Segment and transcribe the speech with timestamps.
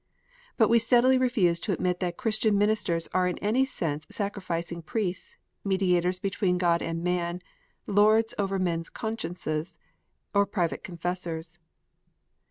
[0.57, 5.37] But we steadily refuse to admit that Christian ministers are in any sense sacrificing priests,
[5.63, 7.39] mediators between God and man,
[7.85, 9.77] lords of men s consciences,
[10.33, 11.59] or private confessors.